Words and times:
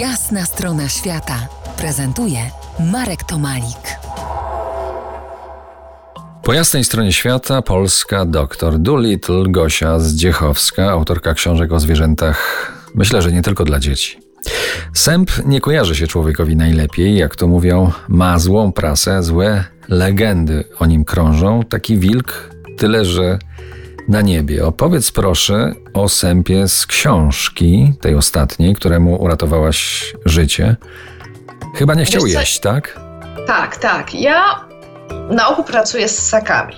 Jasna 0.00 0.44
strona 0.44 0.88
świata 0.88 1.48
prezentuje 1.78 2.38
Marek 2.92 3.24
Tomalik. 3.24 3.98
Po 6.42 6.52
jasnej 6.52 6.84
stronie 6.84 7.12
świata 7.12 7.62
Polska 7.62 8.24
doktor 8.24 8.78
Doolittle 8.78 9.44
Gosia 9.48 9.98
Zdziechowska, 9.98 10.90
autorka 10.90 11.34
książek 11.34 11.72
o 11.72 11.80
zwierzętach, 11.80 12.72
myślę, 12.94 13.22
że 13.22 13.32
nie 13.32 13.42
tylko 13.42 13.64
dla 13.64 13.80
dzieci. 13.80 14.18
Sęp 14.94 15.30
nie 15.44 15.60
kojarzy 15.60 15.94
się 15.94 16.06
człowiekowi 16.06 16.56
najlepiej, 16.56 17.16
jak 17.16 17.36
to 17.36 17.46
mówią, 17.46 17.92
ma 18.08 18.38
złą 18.38 18.72
prasę, 18.72 19.22
złe 19.22 19.64
legendy 19.88 20.64
o 20.78 20.86
nim 20.86 21.04
krążą. 21.04 21.62
Taki 21.68 21.98
wilk, 21.98 22.50
tyle 22.78 23.04
że 23.04 23.38
na 24.08 24.20
niebie. 24.20 24.66
Opowiedz 24.66 25.10
proszę 25.10 25.72
o 25.94 26.08
sępie 26.08 26.68
z 26.68 26.86
książki, 26.86 27.92
tej 28.00 28.14
ostatniej, 28.14 28.74
któremu 28.74 29.22
uratowałaś 29.22 30.12
życie. 30.24 30.76
Chyba 31.74 31.94
nie 31.94 32.04
chciał 32.04 32.26
jeść, 32.26 32.60
tak? 32.60 33.00
Tak, 33.46 33.76
tak. 33.76 34.14
Ja 34.14 34.66
na 35.30 35.48
ogół 35.48 35.64
pracuję 35.64 36.08
z 36.08 36.18
ssakami. 36.18 36.74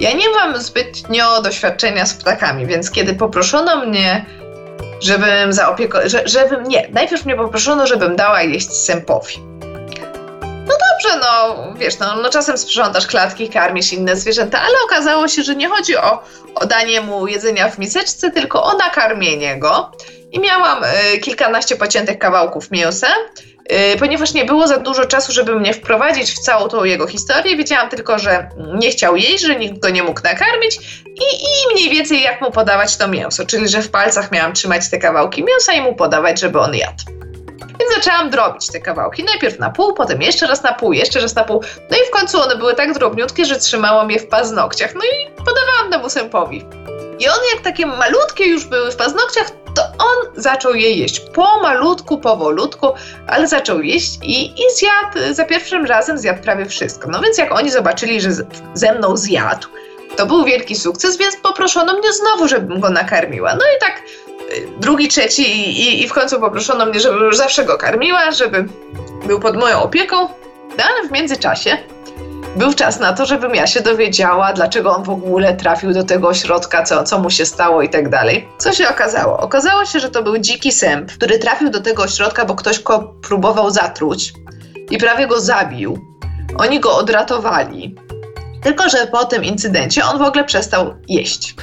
Ja 0.00 0.12
nie 0.12 0.30
mam 0.30 0.60
zbytnio 0.60 1.42
doświadczenia 1.42 2.06
z 2.06 2.14
ptakami, 2.14 2.66
więc 2.66 2.90
kiedy 2.90 3.14
poproszono 3.14 3.86
mnie, 3.86 4.24
żebym 5.00 5.52
zaopiekował, 5.52 6.08
że, 6.08 6.22
żebym, 6.28 6.62
nie, 6.64 6.88
najpierw 6.92 7.24
mnie 7.24 7.36
poproszono, 7.36 7.86
żebym 7.86 8.16
dała 8.16 8.42
jeść 8.42 8.72
sępowi. 8.72 9.51
No 10.66 10.74
dobrze, 10.90 11.20
no 11.20 11.56
wiesz, 11.76 11.98
no, 11.98 12.16
no 12.16 12.30
czasem 12.30 12.58
sprzątasz 12.58 13.06
klatki, 13.06 13.48
karmisz 13.48 13.92
inne 13.92 14.16
zwierzęta, 14.16 14.60
ale 14.60 14.74
okazało 14.84 15.28
się, 15.28 15.42
że 15.42 15.56
nie 15.56 15.68
chodzi 15.68 15.96
o, 15.96 16.22
o 16.54 16.66
danie 16.66 17.00
mu 17.00 17.26
jedzenia 17.26 17.68
w 17.68 17.78
miseczce, 17.78 18.30
tylko 18.30 18.62
o 18.62 18.76
nakarmienie 18.76 19.58
go. 19.58 19.90
I 20.32 20.40
miałam 20.40 20.84
y, 20.84 21.18
kilkanaście 21.18 21.76
pociętych 21.76 22.18
kawałków 22.18 22.70
mięsa, 22.70 23.06
y, 23.72 23.98
ponieważ 23.98 24.34
nie 24.34 24.44
było 24.44 24.66
za 24.66 24.78
dużo 24.78 25.04
czasu, 25.04 25.32
żeby 25.32 25.60
mnie 25.60 25.74
wprowadzić 25.74 26.30
w 26.30 26.38
całą 26.38 26.68
tą 26.68 26.84
jego 26.84 27.06
historię. 27.06 27.56
Wiedziałam 27.56 27.90
tylko, 27.90 28.18
że 28.18 28.48
nie 28.74 28.90
chciał 28.90 29.16
jeść, 29.16 29.44
że 29.44 29.56
nikt 29.56 29.78
go 29.78 29.90
nie 29.90 30.02
mógł 30.02 30.20
nakarmić 30.24 30.76
i, 31.06 31.44
i 31.44 31.74
mniej 31.74 31.90
więcej 31.90 32.22
jak 32.22 32.40
mu 32.40 32.50
podawać 32.50 32.96
to 32.96 33.08
mięso, 33.08 33.46
czyli 33.46 33.68
że 33.68 33.82
w 33.82 33.90
palcach 33.90 34.32
miałam 34.32 34.52
trzymać 34.52 34.90
te 34.90 34.98
kawałki 34.98 35.44
mięsa 35.44 35.72
i 35.72 35.80
mu 35.80 35.94
podawać, 35.94 36.40
żeby 36.40 36.60
on 36.60 36.74
jadł. 36.74 37.21
Zaczęłam 37.94 38.30
drobić 38.30 38.66
te 38.66 38.80
kawałki. 38.80 39.24
Najpierw 39.24 39.58
na 39.58 39.70
pół, 39.70 39.94
potem 39.94 40.22
jeszcze 40.22 40.46
raz 40.46 40.62
na 40.62 40.72
pół, 40.72 40.92
jeszcze 40.92 41.20
raz 41.20 41.34
na 41.34 41.44
pół. 41.44 41.62
No 41.90 41.96
i 41.96 42.06
w 42.08 42.10
końcu 42.10 42.40
one 42.42 42.56
były 42.56 42.74
tak 42.74 42.94
drobniutkie, 42.94 43.44
że 43.44 43.56
trzymałam 43.58 44.10
je 44.10 44.18
w 44.18 44.26
paznokciach. 44.28 44.94
No 44.94 45.00
i 45.04 45.30
podawałam 45.30 45.90
temu 45.92 46.10
sępowi. 46.10 46.66
I 47.18 47.28
one 47.28 47.42
jak 47.54 47.64
takie 47.64 47.86
malutkie 47.86 48.46
już 48.46 48.64
były 48.64 48.90
w 48.92 48.96
paznokciach, 48.96 49.46
to 49.74 49.82
on 49.82 50.42
zaczął 50.42 50.74
je 50.74 50.90
jeść. 50.90 51.20
Pomalutku, 51.20 52.18
powolutku, 52.18 52.88
ale 53.26 53.48
zaczął 53.48 53.80
jeść 53.82 54.18
i, 54.22 54.52
i 54.52 54.62
zjadł, 54.76 55.34
za 55.34 55.44
pierwszym 55.44 55.86
razem 55.86 56.18
zjadł 56.18 56.42
prawie 56.42 56.66
wszystko. 56.66 57.08
No 57.10 57.20
więc 57.20 57.38
jak 57.38 57.52
oni 57.52 57.70
zobaczyli, 57.70 58.20
że 58.20 58.32
z- 58.32 58.46
ze 58.74 58.94
mną 58.94 59.16
zjadł, 59.16 59.68
to 60.16 60.26
był 60.26 60.44
wielki 60.44 60.74
sukces, 60.76 61.16
więc 61.16 61.36
poproszono 61.36 61.92
mnie 61.92 62.12
znowu, 62.12 62.48
żebym 62.48 62.80
go 62.80 62.90
nakarmiła. 62.90 63.54
No 63.54 63.64
i 63.76 63.80
tak 63.80 64.02
drugi, 64.80 65.08
trzeci 65.08 65.42
i, 65.42 66.02
i, 66.02 66.08
w 66.08 66.12
końcu 66.12 66.40
poproszono 66.40 66.86
mnie, 66.86 67.00
żebym 67.00 67.20
już 67.20 67.36
zawsze 67.36 67.64
go 67.64 67.78
karmiła, 67.78 68.30
żeby 68.30 68.64
był 69.26 69.40
pod 69.40 69.56
moją 69.56 69.82
opieką. 69.82 70.16
No 70.78 70.84
ale 70.84 71.08
w 71.08 71.12
międzyczasie 71.12 71.78
był 72.56 72.74
czas 72.74 73.00
na 73.00 73.12
to, 73.12 73.26
żebym 73.26 73.54
ja 73.54 73.66
się 73.66 73.80
dowiedziała, 73.80 74.52
dlaczego 74.52 74.96
on 74.96 75.02
w 75.02 75.10
ogóle 75.10 75.54
trafił 75.54 75.92
do 75.92 76.04
tego 76.04 76.28
ośrodka, 76.28 76.82
co, 76.82 77.04
co 77.04 77.18
mu 77.18 77.30
się 77.30 77.46
stało 77.46 77.82
i 77.82 77.88
tak 77.88 78.08
dalej. 78.08 78.48
Co 78.58 78.72
się 78.72 78.88
okazało? 78.88 79.38
Okazało 79.38 79.84
się, 79.84 80.00
że 80.00 80.10
to 80.10 80.22
był 80.22 80.38
dziki 80.38 80.72
sęp, 80.72 81.12
który 81.12 81.38
trafił 81.38 81.70
do 81.70 81.80
tego 81.80 82.02
ośrodka, 82.02 82.44
bo 82.44 82.54
ktoś 82.54 82.82
go 82.82 83.14
próbował 83.22 83.70
zatruć 83.70 84.32
i 84.90 84.98
prawie 84.98 85.26
go 85.26 85.40
zabił. 85.40 85.98
Oni 86.58 86.80
go 86.80 86.96
odratowali. 86.96 87.94
Tylko, 88.62 88.88
że 88.88 89.06
po 89.06 89.24
tym 89.24 89.44
incydencie 89.44 90.04
on 90.04 90.18
w 90.18 90.22
ogóle 90.22 90.44
przestał 90.44 90.94
jeść. 91.08 91.54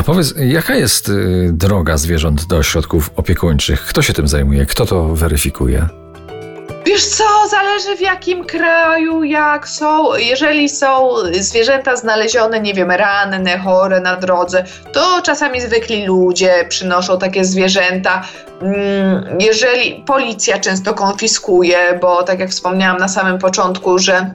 A 0.00 0.02
powiedz, 0.02 0.34
jaka 0.36 0.74
jest 0.74 1.08
y, 1.08 1.50
droga 1.52 1.96
zwierząt 1.96 2.44
do 2.46 2.56
ośrodków 2.56 3.10
opiekuńczych? 3.16 3.80
Kto 3.80 4.02
się 4.02 4.12
tym 4.12 4.28
zajmuje? 4.28 4.66
Kto 4.66 4.86
to 4.86 5.04
weryfikuje? 5.04 5.88
Wiesz 6.86 7.06
co, 7.06 7.24
zależy 7.50 7.96
w 7.96 8.00
jakim 8.00 8.44
kraju, 8.44 9.24
jak 9.24 9.68
są. 9.68 10.16
Jeżeli 10.16 10.68
są 10.68 11.10
zwierzęta 11.40 11.96
znalezione, 11.96 12.60
nie 12.60 12.74
wiem, 12.74 12.90
ranne, 12.90 13.58
chore 13.58 14.00
na 14.00 14.16
drodze, 14.16 14.64
to 14.92 15.22
czasami 15.22 15.60
zwykli 15.60 16.06
ludzie 16.06 16.66
przynoszą 16.68 17.18
takie 17.18 17.44
zwierzęta. 17.44 18.22
Mm, 18.62 19.40
Jeżeli 19.40 20.04
policja 20.06 20.58
często 20.58 20.94
konfiskuje, 20.94 21.98
bo 22.02 22.22
tak 22.22 22.40
jak 22.40 22.50
wspomniałam 22.50 22.98
na 22.98 23.08
samym 23.08 23.38
początku, 23.38 23.98
że 23.98 24.30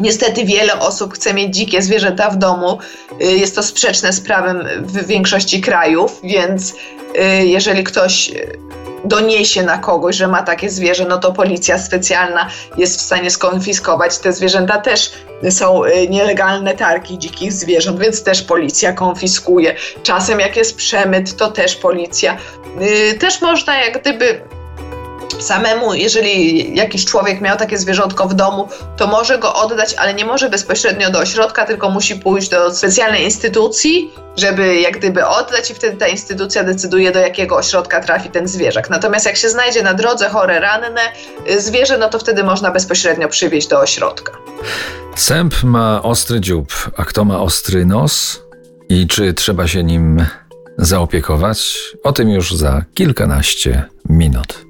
Niestety 0.00 0.44
wiele 0.44 0.78
osób 0.78 1.14
chce 1.14 1.34
mieć 1.34 1.54
dzikie 1.54 1.82
zwierzęta 1.82 2.30
w 2.30 2.36
domu. 2.36 2.78
Y, 3.22 3.24
Jest 3.24 3.54
to 3.54 3.62
sprzeczne 3.62 4.12
z 4.12 4.20
prawem 4.20 4.68
w 4.80 5.06
większości 5.06 5.60
krajów, 5.60 6.20
więc 6.24 6.72
y, 6.72 7.46
jeżeli 7.46 7.84
ktoś 7.84 8.30
y, 8.30 8.58
doniesie 9.04 9.62
na 9.62 9.78
kogoś, 9.78 10.16
że 10.16 10.28
ma 10.28 10.42
takie 10.42 10.70
zwierzę, 10.70 11.04
no 11.08 11.18
to 11.18 11.32
policja 11.32 11.78
specjalna 11.78 12.48
jest 12.76 12.98
w 12.98 13.00
stanie 13.00 13.30
skonfiskować. 13.30 14.18
Te 14.18 14.32
zwierzęta 14.32 14.78
też 14.78 15.12
są 15.50 15.82
nielegalne 16.10 16.74
targi 16.74 17.18
dzikich 17.18 17.52
zwierząt, 17.52 18.00
więc 18.00 18.22
też 18.22 18.42
policja 18.42 18.92
konfiskuje. 18.92 19.74
Czasem 20.02 20.40
jak 20.40 20.56
jest 20.56 20.76
przemyt, 20.76 21.36
to 21.36 21.50
też 21.50 21.76
policja. 21.76 22.36
Też 23.20 23.40
można 23.40 23.84
jak 23.84 24.00
gdyby 24.00 24.40
samemu, 25.42 25.94
jeżeli 25.94 26.76
jakiś 26.76 27.04
człowiek 27.04 27.40
miał 27.40 27.56
takie 27.56 27.78
zwierzątko 27.78 28.28
w 28.28 28.34
domu, 28.34 28.68
to 28.96 29.06
może 29.06 29.38
go 29.38 29.54
oddać, 29.54 29.94
ale 29.94 30.14
nie 30.14 30.24
może 30.24 30.50
bezpośrednio 30.50 31.10
do 31.10 31.18
ośrodka, 31.18 31.66
tylko 31.66 31.90
musi 31.90 32.16
pójść 32.16 32.48
do 32.48 32.74
specjalnej 32.74 33.24
instytucji, 33.24 34.10
żeby 34.36 34.80
jak 34.80 34.98
gdyby 34.98 35.26
oddać 35.26 35.70
i 35.70 35.74
wtedy 35.74 35.96
ta 35.96 36.08
instytucja 36.08 36.64
decyduje, 36.64 37.12
do 37.12 37.18
jakiego 37.18 37.56
ośrodka 37.56 38.00
trafi 38.00 38.30
ten 38.30 38.48
zwierzak. 38.48 38.90
Natomiast 38.90 39.26
jak 39.26 39.36
się 39.36 39.48
znajdzie 39.48 39.82
na 39.82 39.94
drodze 39.94 40.28
chore, 40.28 40.60
ranne 40.60 41.00
y, 41.50 41.60
zwierzę, 41.60 41.98
no 41.98 42.08
to 42.08 42.18
wtedy 42.18 42.44
można 42.44 42.70
bezpośrednio 42.70 43.28
przywieźć 43.28 43.68
do 43.68 43.80
ośrodka. 43.80 44.32
Sęp 45.16 45.62
ma 45.62 46.02
ostry 46.02 46.40
dziób, 46.40 46.72
a 46.96 47.04
kto 47.04 47.24
ma 47.24 47.40
ostry 47.40 47.86
nos? 47.86 48.42
I 48.88 49.06
czy 49.06 49.34
trzeba 49.34 49.68
się 49.68 49.84
nim 49.84 50.26
zaopiekować? 50.78 51.78
O 52.04 52.12
tym 52.12 52.28
już 52.30 52.54
za 52.54 52.84
kilkanaście 52.94 53.84
minut. 54.08 54.69